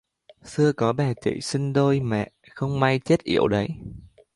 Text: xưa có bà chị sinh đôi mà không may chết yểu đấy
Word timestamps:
xưa 0.43 0.71
có 0.73 0.93
bà 0.93 1.13
chị 1.21 1.41
sinh 1.41 1.73
đôi 1.73 1.99
mà 1.99 2.25
không 2.55 2.79
may 2.79 2.99
chết 2.99 3.23
yểu 3.23 3.47
đấy 3.47 3.67